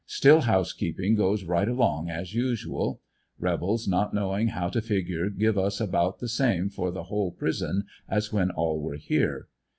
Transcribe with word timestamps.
Still 0.07 0.41
house 0.41 0.73
keeping 0.73 1.13
goes 1.13 1.43
right 1.43 1.67
along 1.69 2.09
as 2.09 2.33
usual. 2.33 3.01
Rebels 3.37 3.87
not 3.87 4.15
knowmg 4.15 4.49
how 4.49 4.67
to 4.69 4.81
figure 4.81 5.29
give 5.29 5.59
us 5.59 5.77
just 5.77 5.87
about 5.87 6.17
the 6.17 6.27
same 6.27 6.69
for 6.69 6.89
the 6.89 7.03
whole 7.03 7.31
prison 7.31 7.83
as 8.09 8.33
when 8.33 8.49
all 8.49 8.81
were 8.81 8.97
here. 8.97 9.47